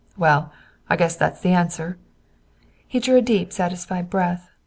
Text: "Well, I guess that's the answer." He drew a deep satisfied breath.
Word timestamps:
"Well, 0.17 0.51
I 0.89 0.95
guess 0.95 1.15
that's 1.15 1.41
the 1.41 1.49
answer." 1.53 1.99
He 2.87 2.99
drew 2.99 3.17
a 3.17 3.21
deep 3.21 3.53
satisfied 3.53 4.09
breath. 4.09 4.49